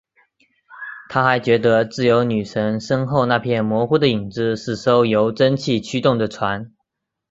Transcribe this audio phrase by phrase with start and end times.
[1.09, 6.73] 他还觉得自由女神身后那片模糊的影子是艘由蒸汽驱动的船。